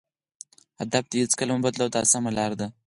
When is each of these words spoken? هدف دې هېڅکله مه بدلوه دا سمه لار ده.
هدف 0.79 1.03
دې 1.11 1.17
هېڅکله 1.23 1.51
مه 1.55 1.61
بدلوه 1.65 1.89
دا 1.95 2.01
سمه 2.11 2.31
لار 2.37 2.51
ده. 2.59 2.67